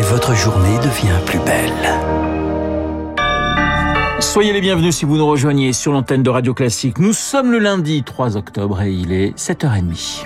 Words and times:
et 0.00 0.02
votre 0.02 0.34
journée 0.34 0.78
devient 0.78 1.18
plus 1.26 1.38
belle. 1.40 1.90
Soyez 4.18 4.54
les 4.54 4.62
bienvenus 4.62 4.96
si 4.96 5.04
vous 5.04 5.18
nous 5.18 5.26
rejoignez 5.26 5.74
sur 5.74 5.92
l'antenne 5.92 6.22
de 6.22 6.30
Radio 6.30 6.54
Classique. 6.54 6.98
Nous 6.98 7.12
sommes 7.12 7.52
le 7.52 7.58
lundi 7.58 8.02
3 8.02 8.38
octobre 8.38 8.80
et 8.80 8.92
il 8.92 9.12
est 9.12 9.36
7h30. 9.36 10.24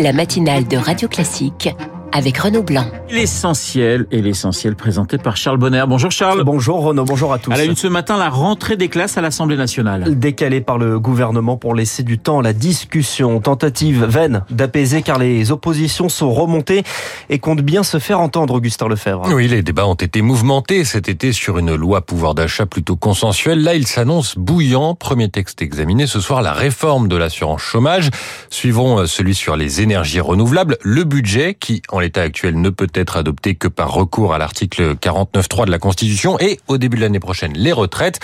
La 0.00 0.14
matinale 0.14 0.66
de 0.66 0.78
Radio 0.78 1.08
Classique 1.08 1.68
avec 2.14 2.38
Renaud 2.38 2.62
Blanc. 2.62 2.86
L'essentiel 3.10 4.06
et 4.12 4.22
l'essentiel 4.22 4.76
présenté 4.76 5.18
par 5.18 5.36
Charles 5.36 5.58
Bonner. 5.58 5.82
Bonjour 5.88 6.12
Charles. 6.12 6.44
Bonjour 6.44 6.80
Renaud, 6.80 7.04
bonjour 7.04 7.32
à 7.32 7.40
tous. 7.40 7.50
À 7.50 7.56
la 7.56 7.64
une 7.64 7.74
ce 7.74 7.88
matin, 7.88 8.16
la 8.16 8.30
rentrée 8.30 8.76
des 8.76 8.88
classes 8.88 9.18
à 9.18 9.20
l'Assemblée 9.20 9.56
nationale. 9.56 10.16
Décalée 10.16 10.60
par 10.60 10.78
le 10.78 11.00
gouvernement 11.00 11.56
pour 11.56 11.74
laisser 11.74 12.04
du 12.04 12.20
temps 12.20 12.38
à 12.38 12.42
la 12.42 12.52
discussion. 12.52 13.40
Tentative 13.40 14.04
vaine 14.04 14.44
d'apaiser 14.48 15.02
car 15.02 15.18
les 15.18 15.50
oppositions 15.50 16.08
sont 16.08 16.32
remontées 16.32 16.84
et 17.30 17.40
comptent 17.40 17.62
bien 17.62 17.82
se 17.82 17.98
faire 17.98 18.20
entendre, 18.20 18.54
Augustin 18.54 18.86
Lefebvre. 18.86 19.24
Oui, 19.34 19.48
les 19.48 19.62
débats 19.62 19.88
ont 19.88 19.94
été 19.94 20.22
mouvementés 20.22 20.84
cet 20.84 21.08
été 21.08 21.32
sur 21.32 21.58
une 21.58 21.74
loi 21.74 22.00
pouvoir 22.00 22.36
d'achat 22.36 22.64
plutôt 22.64 22.94
consensuelle. 22.94 23.64
Là, 23.64 23.74
il 23.74 23.88
s'annonce 23.88 24.38
bouillant. 24.38 24.94
Premier 24.94 25.30
texte 25.30 25.62
examiné 25.62 26.06
ce 26.06 26.20
soir, 26.20 26.42
la 26.42 26.52
réforme 26.52 27.08
de 27.08 27.16
l'assurance 27.16 27.62
chômage. 27.62 28.10
Suivront 28.50 29.00
euh, 29.00 29.06
celui 29.06 29.34
sur 29.34 29.56
les 29.56 29.82
énergies 29.82 30.20
renouvelables, 30.20 30.78
le 30.82 31.02
budget 31.02 31.56
qui, 31.58 31.82
en 31.90 32.03
l'état 32.04 32.22
actuel 32.22 32.60
ne 32.60 32.70
peut 32.70 32.90
être 32.94 33.16
adopté 33.16 33.54
que 33.54 33.68
par 33.68 33.92
recours 33.92 34.34
à 34.34 34.38
l'article 34.38 34.94
49.3 34.94 35.66
de 35.66 35.70
la 35.70 35.78
Constitution 35.78 36.38
et 36.38 36.60
au 36.68 36.78
début 36.78 36.96
de 36.96 37.02
l'année 37.02 37.20
prochaine 37.20 37.52
les 37.54 37.72
retraites. 37.72 38.20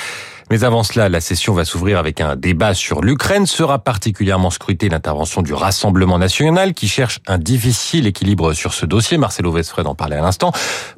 Mais 0.51 0.65
avant 0.65 0.83
cela, 0.83 1.09
la 1.09 1.21
session 1.21 1.55
va 1.55 1.65
s'ouvrir 1.65 1.97
avec 1.97 2.21
un 2.21 2.35
débat 2.35 2.75
sur 2.75 3.03
l'Ukraine. 3.03 3.47
Sera 3.47 3.79
particulièrement 3.79 4.51
scrutée 4.51 4.89
l'intervention 4.89 5.43
du 5.43 5.55
Rassemblement 5.55 6.19
national 6.19 6.75
qui 6.75 6.89
cherche 6.89 7.21
un 7.29 7.39
difficile 7.39 8.09
équilibre 8.09 8.53
sur 8.53 8.75
ce 8.75 8.85
dossier. 8.85 9.17
Marcelo 9.17 9.53
Vesfred 9.53 9.87
en 9.87 9.95
parlait 9.95 10.17
à 10.17 10.23
l'instant. 10.23 10.51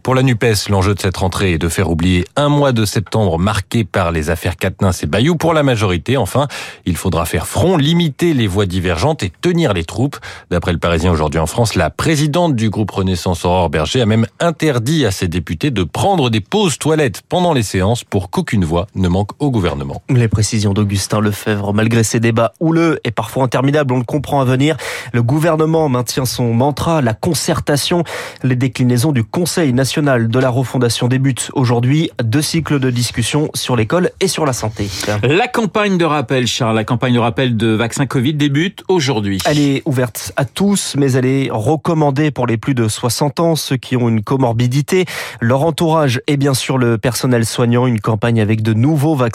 Pour 0.02 0.14
la 0.14 0.22
NUPES, 0.22 0.70
l'enjeu 0.70 0.94
de 0.94 1.00
cette 1.00 1.18
rentrée 1.18 1.52
est 1.52 1.58
de 1.58 1.68
faire 1.68 1.90
oublier 1.90 2.24
un 2.34 2.48
mois 2.48 2.72
de 2.72 2.86
septembre 2.86 3.38
marqué 3.38 3.84
par 3.84 4.10
les 4.10 4.30
affaires 4.30 4.56
Quatennens 4.56 5.02
et 5.02 5.06
Bayou. 5.06 5.36
Pour 5.36 5.52
la 5.52 5.62
majorité, 5.62 6.16
enfin, 6.16 6.48
il 6.86 6.96
faudra 6.96 7.26
faire 7.26 7.46
front, 7.46 7.76
limiter 7.76 8.32
les 8.32 8.46
voix 8.46 8.64
divergentes 8.64 9.22
et 9.22 9.30
tenir 9.42 9.74
les 9.74 9.84
troupes. 9.84 10.16
D'après 10.50 10.72
le 10.72 10.78
Parisien 10.78 11.12
aujourd'hui 11.12 11.40
en 11.40 11.46
France, 11.46 11.74
la 11.74 11.90
présidente 11.90 12.56
du 12.56 12.70
groupe 12.70 12.90
Renaissance 12.90 13.44
Aurore 13.44 13.68
Berger 13.68 14.00
a 14.00 14.06
même 14.06 14.26
interdit 14.40 15.04
à 15.04 15.10
ses 15.10 15.28
députés 15.28 15.70
de 15.70 15.84
prendre 15.84 16.30
des 16.30 16.40
pauses 16.40 16.78
toilettes 16.78 17.20
pendant 17.28 17.52
les 17.52 17.62
séances 17.62 18.02
pour 18.02 18.30
qu'aucune 18.30 18.64
voix 18.64 18.86
ne 18.94 19.08
manque 19.08 19.41
au 19.42 19.50
gouvernement. 19.50 20.02
Les 20.08 20.28
précisions 20.28 20.72
d'Augustin 20.72 21.20
Lefebvre, 21.20 21.74
malgré 21.74 22.04
ces 22.04 22.20
débats 22.20 22.52
houleux 22.60 23.00
et 23.04 23.10
parfois 23.10 23.42
interminables, 23.42 23.92
on 23.92 23.98
le 23.98 24.04
comprend 24.04 24.40
à 24.40 24.44
venir, 24.44 24.76
le 25.12 25.22
gouvernement 25.22 25.88
maintient 25.88 26.24
son 26.24 26.54
mantra, 26.54 27.02
la 27.02 27.12
concertation. 27.12 28.04
Les 28.44 28.54
déclinaisons 28.54 29.10
du 29.10 29.24
Conseil 29.24 29.72
national 29.72 30.28
de 30.28 30.38
la 30.38 30.48
refondation 30.48 31.08
débutent 31.08 31.50
aujourd'hui. 31.54 32.10
Deux 32.22 32.40
cycles 32.40 32.78
de 32.78 32.90
discussion 32.90 33.50
sur 33.54 33.74
l'école 33.74 34.10
et 34.20 34.28
sur 34.28 34.46
la 34.46 34.52
santé. 34.52 34.88
La 35.24 35.48
campagne 35.48 35.98
de 35.98 36.04
rappel, 36.04 36.46
Charles, 36.46 36.76
la 36.76 36.84
campagne 36.84 37.14
de 37.14 37.18
rappel 37.18 37.56
de 37.56 37.68
vaccin 37.68 38.06
Covid 38.06 38.34
débute 38.34 38.84
aujourd'hui. 38.86 39.38
Elle 39.44 39.58
est 39.58 39.82
ouverte 39.86 40.32
à 40.36 40.44
tous, 40.44 40.94
mais 40.96 41.12
elle 41.12 41.26
est 41.26 41.48
recommandée 41.50 42.30
pour 42.30 42.46
les 42.46 42.58
plus 42.58 42.74
de 42.74 42.86
60 42.86 43.40
ans, 43.40 43.56
ceux 43.56 43.76
qui 43.76 43.96
ont 43.96 44.08
une 44.08 44.22
comorbidité, 44.22 45.04
leur 45.40 45.64
entourage 45.64 46.20
et 46.28 46.36
bien 46.36 46.54
sûr 46.54 46.78
le 46.78 46.96
personnel 46.96 47.44
soignant. 47.44 47.88
Une 47.88 48.00
campagne 48.00 48.40
avec 48.40 48.62
de 48.62 48.72
nouveaux 48.72 49.16
vaccins 49.16 49.31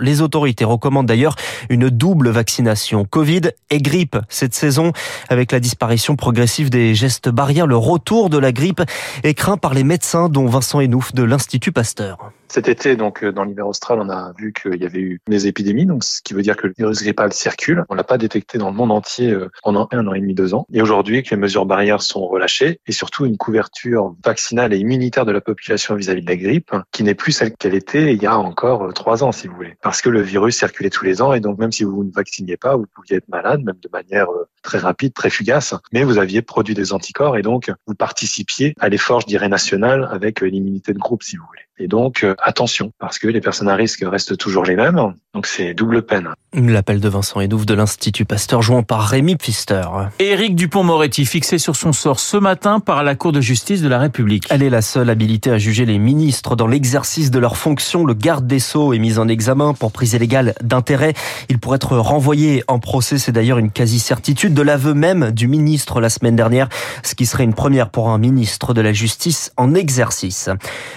Les 0.00 0.20
autorités 0.20 0.64
recommandent 0.64 1.06
d'ailleurs 1.06 1.36
une 1.68 1.90
double 1.90 2.30
vaccination 2.30 3.04
Covid 3.04 3.42
et 3.70 3.78
grippe 3.78 4.16
cette 4.28 4.54
saison 4.54 4.92
avec 5.28 5.52
la 5.52 5.60
disparition 5.60 6.16
progressive 6.16 6.70
des 6.70 6.94
gestes 6.94 7.28
barrières. 7.28 7.66
Le 7.66 7.76
retour 7.76 8.30
de 8.30 8.38
la 8.38 8.52
grippe 8.52 8.82
est 9.22 9.34
craint 9.34 9.56
par 9.56 9.74
les 9.74 9.84
médecins 9.84 10.28
dont 10.28 10.46
Vincent 10.46 10.80
Enouf 10.80 11.14
de 11.14 11.22
l'Institut 11.22 11.72
Pasteur. 11.72 12.18
Cet 12.48 12.68
été, 12.68 12.96
donc 12.96 13.24
dans 13.24 13.44
l'hiver 13.44 13.66
austral, 13.66 13.98
on 14.00 14.08
a 14.08 14.32
vu 14.38 14.52
qu'il 14.52 14.80
y 14.80 14.86
avait 14.86 15.00
eu 15.00 15.20
des 15.28 15.46
épidémies, 15.46 15.86
donc 15.86 16.04
ce 16.04 16.22
qui 16.22 16.34
veut 16.34 16.42
dire 16.42 16.56
que 16.56 16.66
le 16.66 16.74
virus 16.76 17.02
grippal 17.02 17.32
circule. 17.32 17.84
On 17.88 17.94
l'a 17.94 18.04
pas 18.04 18.18
détecté 18.18 18.58
dans 18.58 18.70
le 18.70 18.76
monde 18.76 18.92
entier 18.92 19.36
pendant 19.62 19.88
un 19.92 20.06
an 20.06 20.14
et 20.14 20.20
demi, 20.20 20.34
deux 20.34 20.54
ans. 20.54 20.66
Et 20.72 20.80
aujourd'hui, 20.80 21.22
que 21.22 21.30
les 21.30 21.40
mesures 21.40 21.66
barrières 21.66 22.02
sont 22.02 22.26
relâchées 22.26 22.80
et 22.86 22.92
surtout 22.92 23.26
une 23.26 23.36
couverture 23.36 24.14
vaccinale 24.24 24.72
et 24.72 24.78
immunitaire 24.78 25.24
de 25.24 25.32
la 25.32 25.40
population 25.40 25.94
vis-à-vis 25.94 26.22
de 26.22 26.28
la 26.28 26.36
grippe, 26.36 26.72
qui 26.92 27.02
n'est 27.02 27.14
plus 27.14 27.32
celle 27.32 27.54
qu'elle 27.56 27.74
était 27.74 28.14
il 28.14 28.22
y 28.22 28.26
a 28.26 28.38
encore 28.38 28.92
trois 28.94 29.24
ans, 29.24 29.32
si 29.32 29.48
vous 29.48 29.54
voulez. 29.54 29.76
Parce 29.82 30.00
que 30.00 30.08
le 30.08 30.20
virus 30.20 30.56
circulait 30.56 30.90
tous 30.90 31.04
les 31.04 31.22
ans 31.22 31.32
et 31.32 31.40
donc 31.40 31.58
même 31.58 31.72
si 31.72 31.84
vous 31.84 32.04
ne 32.04 32.12
vacciniez 32.12 32.56
pas, 32.56 32.76
vous 32.76 32.86
pouviez 32.94 33.16
être 33.16 33.28
malade, 33.28 33.62
même 33.62 33.78
de 33.82 33.88
manière 33.92 34.28
très 34.62 34.78
rapide, 34.78 35.12
très 35.12 35.30
fugace, 35.30 35.74
mais 35.92 36.04
vous 36.04 36.18
aviez 36.18 36.42
produit 36.42 36.74
des 36.74 36.92
anticorps 36.92 37.36
et 37.36 37.42
donc 37.42 37.70
vous 37.86 37.94
participiez 37.94 38.74
à 38.80 38.88
l'effort, 38.88 39.20
je 39.20 39.26
dirais, 39.26 39.48
national 39.48 40.08
avec 40.10 40.40
l'immunité 40.40 40.92
de 40.92 40.98
groupe, 40.98 41.22
si 41.22 41.36
vous 41.36 41.44
voulez. 41.46 41.65
Et 41.78 41.88
donc, 41.88 42.24
attention, 42.42 42.92
parce 42.98 43.18
que 43.18 43.28
les 43.28 43.40
personnes 43.40 43.68
à 43.68 43.74
risque 43.74 44.02
restent 44.06 44.36
toujours 44.38 44.64
les 44.64 44.76
mêmes, 44.76 45.14
donc 45.34 45.46
c'est 45.46 45.74
double 45.74 46.02
peine. 46.02 46.30
L'appel 46.54 47.00
de 47.00 47.08
Vincent 47.10 47.40
Edouf 47.40 47.66
de 47.66 47.74
l'Institut 47.74 48.24
Pasteur, 48.24 48.62
jouant 48.62 48.82
par 48.82 49.06
Rémi 49.06 49.36
Pfister. 49.36 49.82
Éric 50.18 50.56
Dupont-Moretti, 50.56 51.26
fixé 51.26 51.58
sur 51.58 51.76
son 51.76 51.92
sort 51.92 52.18
ce 52.18 52.38
matin 52.38 52.80
par 52.80 53.04
la 53.04 53.14
Cour 53.14 53.32
de 53.32 53.42
justice 53.42 53.82
de 53.82 53.88
la 53.88 53.98
République. 53.98 54.46
Elle 54.48 54.62
est 54.62 54.70
la 54.70 54.80
seule 54.80 55.10
habilitée 55.10 55.50
à 55.50 55.58
juger 55.58 55.84
les 55.84 55.98
ministres 55.98 56.56
dans 56.56 56.66
l'exercice 56.66 57.30
de 57.30 57.38
leurs 57.38 57.58
fonctions. 57.58 58.06
Le 58.06 58.14
garde 58.14 58.46
des 58.46 58.58
Sceaux 58.58 58.94
est 58.94 58.98
mis 58.98 59.18
en 59.18 59.28
examen 59.28 59.74
pour 59.74 59.92
prise 59.92 60.14
illégale 60.14 60.54
d'intérêt. 60.62 61.12
Il 61.50 61.58
pourrait 61.58 61.76
être 61.76 61.98
renvoyé 61.98 62.64
en 62.68 62.78
procès, 62.78 63.18
c'est 63.18 63.32
d'ailleurs 63.32 63.58
une 63.58 63.70
quasi-certitude 63.70 64.54
de 64.54 64.62
l'aveu 64.62 64.94
même 64.94 65.30
du 65.30 65.46
ministre 65.46 66.00
la 66.00 66.08
semaine 66.08 66.36
dernière, 66.36 66.70
ce 67.02 67.14
qui 67.14 67.26
serait 67.26 67.44
une 67.44 67.52
première 67.52 67.90
pour 67.90 68.08
un 68.08 68.16
ministre 68.16 68.72
de 68.72 68.80
la 68.80 68.94
Justice 68.94 69.52
en 69.58 69.74
exercice. 69.74 70.48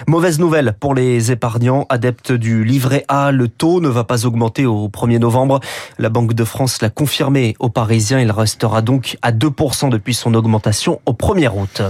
Mauvaise 0.07 0.40
nouvelle 0.40 0.69
pour 0.72 0.94
les 0.94 1.31
épargnants 1.31 1.85
adeptes 1.90 2.31
du 2.31 2.63
livret 2.63 3.06
A. 3.07 3.31
Le 3.31 3.47
taux 3.47 3.81
ne 3.81 3.88
va 3.88 4.03
pas 4.03 4.25
augmenter 4.25 4.66
au 4.66 4.88
1er 4.88 5.19
novembre. 5.19 5.59
La 5.97 6.09
Banque 6.09 6.34
de 6.34 6.44
France 6.44 6.81
l'a 6.81 6.90
confirmé 6.90 7.56
aux 7.59 7.69
Parisiens. 7.69 8.19
Il 8.19 8.31
restera 8.31 8.81
donc 8.81 9.18
à 9.22 9.31
2% 9.31 9.90
depuis 9.90 10.13
son 10.13 10.34
augmentation 10.34 11.02
au 11.06 11.13
1er 11.13 11.50
août. 11.50 11.81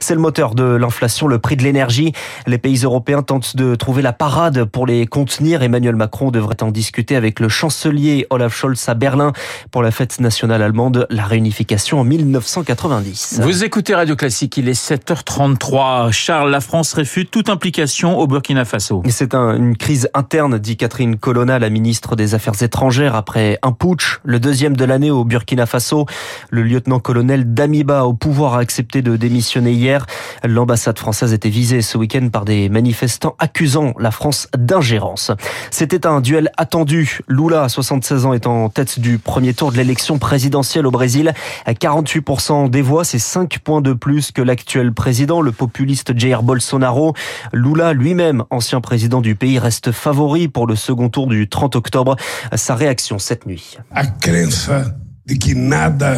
C'est 0.00 0.14
le 0.14 0.20
moteur 0.20 0.54
de 0.54 0.64
l'inflation, 0.64 1.26
le 1.26 1.38
prix 1.38 1.56
de 1.56 1.62
l'énergie. 1.62 2.12
Les 2.46 2.58
pays 2.58 2.78
européens 2.78 3.22
tentent 3.22 3.56
de 3.56 3.74
trouver 3.74 4.02
la 4.02 4.12
parade 4.12 4.64
pour 4.64 4.86
les 4.86 5.06
contenir. 5.06 5.62
Emmanuel 5.62 5.96
Macron 5.96 6.30
devrait 6.30 6.62
en 6.62 6.70
discuter 6.70 7.16
avec 7.16 7.40
le 7.40 7.48
chancelier 7.48 8.26
Olaf 8.30 8.54
Scholz 8.54 8.88
à 8.88 8.94
Berlin 8.94 9.32
pour 9.70 9.82
la 9.82 9.90
fête 9.90 10.20
nationale 10.20 10.62
allemande, 10.62 11.06
la 11.10 11.24
réunification 11.24 12.00
en 12.00 12.04
1990. 12.04 13.40
Vous 13.42 13.64
écoutez 13.64 13.94
Radio 13.94 14.16
Classique, 14.16 14.56
il 14.56 14.68
est 14.68 14.80
7h33. 14.80 16.12
Charles, 16.12 16.50
la 16.50 16.60
France 16.60 16.92
réfute 16.92 17.30
toute 17.30 17.48
implication 17.48 18.18
Burkina 18.28 18.64
Faso. 18.64 19.02
C'est 19.08 19.34
un, 19.34 19.56
une 19.56 19.76
crise 19.76 20.08
interne, 20.14 20.58
dit 20.58 20.76
Catherine 20.76 21.16
Colonna, 21.16 21.58
la 21.58 21.70
ministre 21.70 22.14
des 22.14 22.34
Affaires 22.34 22.62
étrangères, 22.62 23.14
après 23.14 23.58
un 23.62 23.72
putsch, 23.72 24.20
le 24.22 24.38
deuxième 24.38 24.76
de 24.76 24.84
l'année 24.84 25.10
au 25.10 25.24
Burkina 25.24 25.66
Faso. 25.66 26.06
Le 26.50 26.62
lieutenant-colonel 26.62 27.54
Damiba, 27.54 28.04
au 28.04 28.12
pouvoir, 28.12 28.54
a 28.54 28.60
accepté 28.60 29.02
de 29.02 29.16
démissionner 29.16 29.72
hier. 29.72 30.06
L'ambassade 30.44 30.98
française 30.98 31.32
était 31.32 31.48
visée 31.48 31.82
ce 31.82 31.96
week-end 31.98 32.28
par 32.30 32.44
des 32.44 32.68
manifestants 32.68 33.34
accusant 33.38 33.94
la 33.98 34.10
France 34.10 34.48
d'ingérence. 34.56 35.32
C'était 35.70 36.06
un 36.06 36.20
duel 36.20 36.50
attendu. 36.56 37.20
Lula, 37.28 37.64
à 37.64 37.68
76 37.68 38.26
ans, 38.26 38.34
est 38.34 38.46
en 38.46 38.68
tête 38.68 39.00
du 39.00 39.18
premier 39.18 39.54
tour 39.54 39.72
de 39.72 39.76
l'élection 39.76 40.18
présidentielle 40.18 40.86
au 40.86 40.90
Brésil. 40.90 41.32
À 41.64 41.72
48% 41.72 42.68
des 42.68 42.82
voix, 42.82 43.04
c'est 43.04 43.18
5 43.18 43.58
points 43.60 43.80
de 43.80 43.94
plus 43.94 44.32
que 44.32 44.42
l'actuel 44.42 44.92
président, 44.92 45.40
le 45.40 45.52
populiste 45.52 46.16
Jair 46.18 46.42
Bolsonaro. 46.42 47.14
Lula, 47.52 47.94
lui-même, 48.18 48.44
ancien 48.50 48.80
président 48.80 49.20
du 49.20 49.36
pays, 49.36 49.60
reste 49.60 49.92
favori 49.92 50.48
pour 50.48 50.66
le 50.66 50.74
second 50.74 51.08
tour 51.08 51.28
du 51.28 51.48
30 51.48 51.76
octobre. 51.76 52.16
Sa 52.52 52.74
réaction 52.74 53.20
cette 53.20 53.46
nuit. 53.46 53.78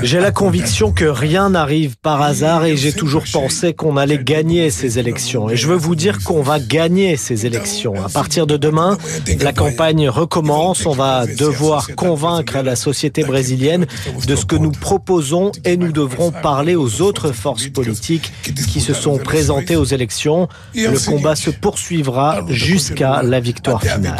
J'ai 0.02 0.20
la 0.20 0.30
conviction 0.30 0.92
que 0.92 1.04
rien 1.04 1.50
n'arrive 1.50 1.96
par 1.96 2.22
hasard 2.22 2.64
et 2.64 2.76
j'ai 2.76 2.92
toujours 2.92 3.24
pensé 3.32 3.72
qu'on 3.74 3.96
allait 3.96 4.22
gagner 4.22 4.70
ces 4.70 4.98
élections. 4.98 5.50
Et 5.50 5.56
je 5.56 5.66
veux 5.66 5.76
vous 5.76 5.96
dire 5.96 6.22
qu'on 6.22 6.42
va 6.42 6.60
gagner 6.60 7.16
ces 7.16 7.44
élections. 7.46 7.94
À 8.04 8.08
partir 8.08 8.46
de 8.46 8.56
demain, 8.56 8.98
la 9.40 9.52
campagne 9.52 10.08
recommence. 10.08 10.86
On 10.86 10.92
va 10.92 11.26
devoir 11.26 11.88
convaincre 11.96 12.58
la 12.62 12.76
société 12.76 13.24
brésilienne 13.24 13.86
de 14.26 14.36
ce 14.36 14.44
que 14.44 14.56
nous 14.56 14.70
proposons 14.72 15.50
et 15.64 15.76
nous 15.76 15.92
devrons 15.92 16.30
parler 16.30 16.76
aux 16.76 17.00
autres 17.00 17.32
forces 17.32 17.68
politiques 17.68 18.32
qui 18.72 18.80
se 18.80 18.94
sont 18.94 19.18
présentées 19.18 19.76
aux 19.76 19.84
élections. 19.84 20.48
Le 20.74 21.04
combat 21.04 21.34
se 21.34 21.50
poursuivra 21.50 22.44
jusqu'à 22.48 23.22
la 23.22 23.40
victoire 23.40 23.82
finale. 23.82 24.16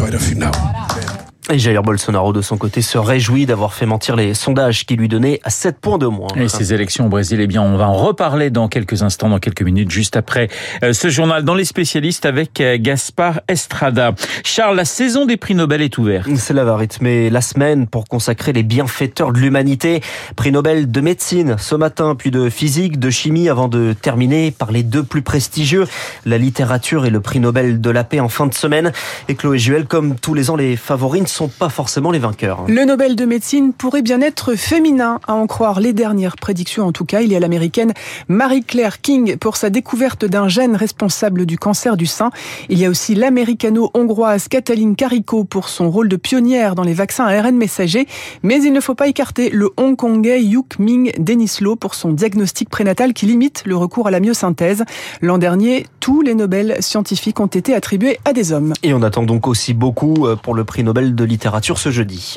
Et 1.52 1.58
Jair 1.58 1.82
Bolsonaro, 1.82 2.32
de 2.32 2.42
son 2.42 2.56
côté, 2.56 2.80
se 2.80 2.96
réjouit 2.96 3.44
d'avoir 3.44 3.74
fait 3.74 3.86
mentir 3.86 4.14
les 4.14 4.34
sondages 4.34 4.86
qui 4.86 4.94
lui 4.94 5.08
donnaient 5.08 5.40
à 5.42 5.50
7 5.50 5.80
points 5.80 5.98
de 5.98 6.06
moins. 6.06 6.28
Et 6.36 6.48
ces 6.48 6.72
élections 6.72 7.06
au 7.06 7.08
Brésil, 7.08 7.40
eh 7.40 7.48
bien, 7.48 7.60
on 7.60 7.76
va 7.76 7.88
en 7.88 7.94
reparler 7.94 8.50
dans 8.50 8.68
quelques 8.68 9.02
instants, 9.02 9.28
dans 9.28 9.40
quelques 9.40 9.62
minutes, 9.62 9.90
juste 9.90 10.16
après 10.16 10.48
euh, 10.84 10.92
ce 10.92 11.08
journal 11.08 11.42
dans 11.42 11.56
les 11.56 11.64
spécialistes 11.64 12.24
avec 12.24 12.60
euh, 12.60 12.76
Gaspard 12.78 13.40
Estrada. 13.48 14.14
Charles, 14.44 14.76
la 14.76 14.84
saison 14.84 15.26
des 15.26 15.36
prix 15.36 15.56
Nobel 15.56 15.82
est 15.82 15.98
ouverte. 15.98 16.28
Cela 16.36 16.62
va 16.62 16.76
rythmer 16.76 17.30
la 17.30 17.40
semaine 17.40 17.88
pour 17.88 18.04
consacrer 18.06 18.52
les 18.52 18.62
bienfaiteurs 18.62 19.32
de 19.32 19.40
l'humanité. 19.40 20.02
Prix 20.36 20.52
Nobel 20.52 20.88
de 20.88 21.00
médecine 21.00 21.56
ce 21.58 21.74
matin, 21.74 22.14
puis 22.14 22.30
de 22.30 22.48
physique, 22.48 23.00
de 23.00 23.10
chimie, 23.10 23.48
avant 23.48 23.66
de 23.66 23.92
terminer 23.92 24.52
par 24.52 24.70
les 24.70 24.84
deux 24.84 25.02
plus 25.02 25.22
prestigieux, 25.22 25.86
la 26.26 26.38
littérature 26.38 27.06
et 27.06 27.10
le 27.10 27.20
prix 27.20 27.40
Nobel 27.40 27.80
de 27.80 27.90
la 27.90 28.04
paix 28.04 28.20
en 28.20 28.28
fin 28.28 28.46
de 28.46 28.54
semaine. 28.54 28.92
Et 29.28 29.34
Chloé 29.34 29.58
Juel, 29.58 29.86
comme 29.86 30.14
tous 30.14 30.34
les 30.34 30.50
ans, 30.50 30.56
les 30.56 30.76
favoris 30.76 31.22
ne 31.22 31.26
sont 31.40 31.48
pas 31.48 31.70
forcément 31.70 32.10
les 32.10 32.18
vainqueurs. 32.18 32.64
Le 32.68 32.84
Nobel 32.84 33.16
de 33.16 33.24
médecine 33.24 33.72
pourrait 33.72 34.02
bien 34.02 34.20
être 34.20 34.56
féminin, 34.56 35.20
à 35.26 35.32
en 35.32 35.46
croire 35.46 35.80
les 35.80 35.94
dernières 35.94 36.36
prédictions 36.36 36.84
en 36.84 36.92
tout 36.92 37.06
cas. 37.06 37.22
Il 37.22 37.32
y 37.32 37.36
a 37.36 37.40
l'américaine 37.40 37.94
Marie-Claire 38.28 39.00
King 39.00 39.38
pour 39.38 39.56
sa 39.56 39.70
découverte 39.70 40.26
d'un 40.26 40.48
gène 40.48 40.76
responsable 40.76 41.46
du 41.46 41.56
cancer 41.56 41.96
du 41.96 42.04
sein. 42.04 42.30
Il 42.68 42.78
y 42.78 42.84
a 42.84 42.90
aussi 42.90 43.14
l'américano-hongroise 43.14 44.48
Katalin 44.48 44.92
Kariko 44.92 45.44
pour 45.44 45.70
son 45.70 45.90
rôle 45.90 46.10
de 46.10 46.16
pionnière 46.16 46.74
dans 46.74 46.82
les 46.82 46.92
vaccins 46.92 47.24
à 47.24 47.30
ARN 47.38 47.56
messager. 47.56 48.06
Mais 48.42 48.62
il 48.62 48.74
ne 48.74 48.80
faut 48.80 48.94
pas 48.94 49.08
écarter 49.08 49.48
le 49.48 49.70
hongkongais 49.78 50.42
Yuk 50.42 50.78
Ming 50.78 51.10
Denislo 51.18 51.74
pour 51.74 51.94
son 51.94 52.12
diagnostic 52.12 52.68
prénatal 52.68 53.14
qui 53.14 53.24
limite 53.24 53.62
le 53.64 53.76
recours 53.76 54.08
à 54.08 54.10
la 54.10 54.20
myosynthèse. 54.20 54.84
L'an 55.22 55.38
dernier, 55.38 55.86
tous 56.00 56.20
les 56.20 56.34
Nobel 56.34 56.76
scientifiques 56.80 57.40
ont 57.40 57.46
été 57.46 57.74
attribués 57.74 58.18
à 58.26 58.34
des 58.34 58.52
hommes. 58.52 58.74
Et 58.82 58.92
on 58.92 59.02
attend 59.02 59.22
donc 59.22 59.46
aussi 59.46 59.72
beaucoup 59.72 60.26
euh, 60.26 60.36
pour 60.36 60.54
le 60.54 60.64
prix 60.64 60.84
Nobel 60.84 61.14
de 61.14 61.29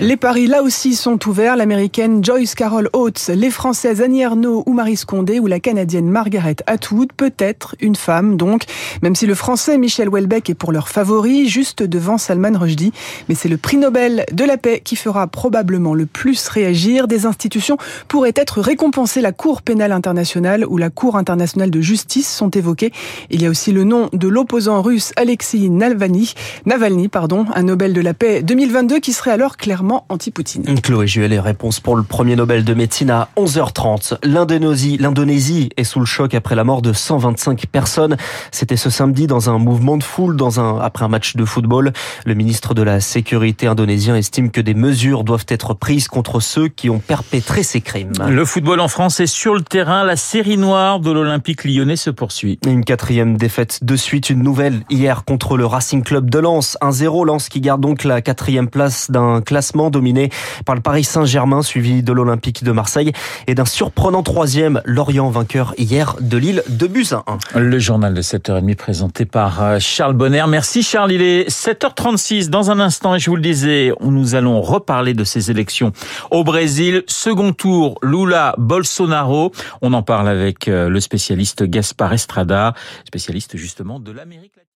Les 0.04 0.18
paris 0.18 0.46
là 0.46 0.62
aussi 0.62 0.94
sont 0.94 1.18
ouverts. 1.28 1.56
L'américaine 1.56 2.24
Joyce 2.24 2.54
Carol 2.54 2.90
Oates, 2.94 3.32
les 3.34 3.50
françaises 3.50 4.02
Annie 4.02 4.22
Ernaux 4.22 4.62
ou 4.68 4.74
Marie 4.74 4.98
Scondé 4.98 5.40
ou 5.40 5.48
la 5.48 5.60
canadienne 5.60 6.08
Margaret 6.08 6.58
Atwood, 6.68 7.12
peut-être 7.12 7.76
une 7.80 7.96
femme 7.96 8.38
donc, 8.38 8.66
même 9.02 9.16
si 9.16 9.26
le 9.26 9.34
français 9.34 9.80
Michel 9.80 10.10
Houellebecq 10.10 10.52
est 10.52 10.54
pour 10.54 10.72
leur 10.72 10.90
favori, 10.90 11.50
juste 11.50 11.82
devant 11.82 12.20
Salman 12.20 12.56
Rushdie. 12.56 12.94
Mais 13.30 13.36
c'est 13.36 13.50
le 13.50 13.58
prix 13.58 13.78
Nobel 13.78 14.26
de 14.32 14.44
la 14.44 14.58
paix 14.58 14.80
qui 14.84 14.96
fera 14.96 15.26
probablement 15.26 15.96
le 15.96 16.06
plus 16.06 16.48
réagir. 16.48 17.08
Des 17.08 17.26
institutions 17.26 17.78
pourraient 18.08 18.34
être 18.36 18.62
récompensées. 18.62 19.22
La 19.22 19.32
Cour 19.32 19.64
pénale 19.64 19.92
internationale 19.92 20.66
ou 20.68 20.78
la 20.78 20.92
Cour 20.92 21.18
internationale 21.18 21.72
de 21.72 21.82
justice 21.82 22.32
sont 22.32 22.52
évoquées. 22.52 22.92
Il 23.32 23.42
y 23.42 23.48
a 23.48 23.50
aussi 23.50 23.72
le 23.72 23.86
nom 23.86 24.10
de 24.14 24.28
l'opposant 24.28 24.84
russe 24.84 25.14
Alexei 25.16 25.70
Navalny, 25.70 26.34
Navalny 26.68 27.08
pardon, 27.08 27.48
un 27.56 27.64
Nobel 27.64 27.94
de 27.94 28.02
la 28.02 28.14
paix 28.14 28.44
2022 28.44 28.83
qui 28.88 29.14
serait 29.14 29.32
alors 29.32 29.58
clairement 29.58 30.06
anti-Poutine. 30.10 30.80
Chloé 30.82 31.08
Juel, 31.08 31.38
réponse 31.40 31.80
pour 31.80 31.96
le 31.96 32.04
premier 32.04 32.36
Nobel 32.36 32.64
de 32.64 32.74
médecine 32.74 33.10
à 33.10 33.30
11h30. 33.38 34.18
L'Indonésie, 34.24 34.98
l'Indonésie 34.98 35.70
est 35.78 35.84
sous 35.84 36.00
le 36.00 36.06
choc 36.06 36.34
après 36.34 36.56
la 36.56 36.64
mort 36.64 36.82
de 36.82 36.94
125 36.94 37.66
personnes. 37.68 38.18
C'était 38.52 38.78
ce 38.78 38.90
samedi 38.90 39.26
dans 39.26 39.50
un 39.50 39.58
mouvement 39.58 39.98
de 39.98 40.04
foule 40.04 40.36
dans 40.36 40.60
un, 40.60 40.80
après 40.80 41.06
un 41.06 41.08
match 41.08 41.36
de 41.36 41.46
football. 41.46 41.94
Le 42.26 42.34
ministre 42.34 42.74
de 42.74 42.82
la 42.82 43.00
Sécurité 43.00 43.68
indonésien 43.68 44.16
estime 44.16 44.52
que 44.52 44.62
des 44.62 44.74
mesures 44.74 45.24
doivent 45.24 45.46
être 45.48 45.74
prises 45.74 46.08
contre 46.08 46.40
ceux 46.40 46.68
qui 46.68 46.90
ont 46.90 47.00
perpétré 47.00 47.64
ces 47.64 47.82
crimes. 47.82 48.14
Le 48.28 48.46
football 48.46 48.80
en 48.80 48.88
France 48.88 49.20
est 49.20 49.28
sur 49.28 49.54
le 49.54 49.62
terrain. 49.62 50.04
La 50.04 50.16
série 50.16 50.58
noire 50.58 51.00
de 51.00 51.12
l'Olympique 51.12 51.64
lyonnais 51.64 51.96
se 51.96 52.10
poursuit. 52.10 52.60
Une 52.68 52.84
quatrième 52.84 53.38
défaite 53.38 53.84
de 53.84 53.96
suite, 53.96 54.30
une 54.30 54.44
nouvelle 54.44 54.84
hier 54.90 55.24
contre 55.26 55.58
le 55.58 55.66
Racing 55.66 56.04
Club 56.04 56.30
de 56.30 56.40
Lens. 56.40 56.78
1-0, 56.82 57.26
Lens 57.26 57.50
qui 57.50 57.62
garde 57.62 57.82
donc 57.82 58.04
la 58.04 58.22
quatrième 58.22 58.63
place 58.68 59.12
d'un 59.12 59.42
classement 59.42 59.90
dominé 59.90 60.30
par 60.66 60.76
le 60.76 60.82
Paris 60.82 61.04
Saint-Germain, 61.04 61.62
suivi 61.62 62.04
de 62.04 62.14
l'Olympique 62.14 62.64
de 62.64 62.72
Marseille 62.72 63.12
et 63.48 63.56
d'un 63.56 63.66
surprenant 63.66 64.24
troisième, 64.24 64.82
Lorient 64.86 65.30
vainqueur 65.30 65.74
hier 65.78 66.16
de 66.20 66.38
Lille 66.38 66.64
de 66.68 66.88
buts 66.88 67.08
à 67.12 67.24
1. 67.56 67.60
Le 67.60 67.80
journal 67.80 68.14
de 68.14 68.22
7h30 68.22 68.76
présenté 68.76 69.26
par 69.26 69.64
euh, 69.64 69.78
Charles 69.80 70.14
Bonner. 70.14 70.46
Merci 70.48 70.84
Charles, 70.84 71.12
il 71.12 71.22
est 71.22 71.50
7h36. 71.50 72.50
Dans 72.50 72.72
un 72.72 72.80
instant, 72.80 73.16
et 73.16 73.20
je 73.20 73.30
vous 73.30 73.36
le 73.36 73.42
disais, 73.42 73.92
nous 74.02 74.36
allons 74.36 74.62
reparler 74.62 75.14
de 75.14 75.24
ces 75.24 75.52
élections 75.52 75.92
au 76.32 76.44
Brésil. 76.44 77.04
Second 77.08 77.54
tour, 77.54 78.00
Lula 78.02 78.56
Bolsonaro. 78.58 79.52
On 79.82 79.94
en 79.94 80.04
parle 80.04 80.28
avec 80.28 80.68
euh, 80.68 80.90
le 80.90 81.00
spécialiste 81.00 81.64
Gaspard 81.64 82.14
Estrada, 82.14 82.74
spécialiste 83.06 83.58
justement 83.58 84.00
de 84.00 84.12
l'Amérique 84.12 84.56
latine. 84.56 84.70